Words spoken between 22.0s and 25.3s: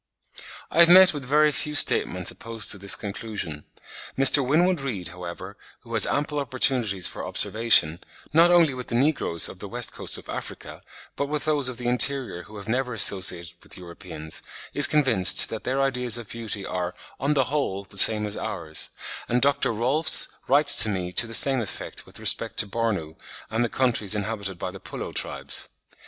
with respect to Bornu and the countries inhabited by the Pullo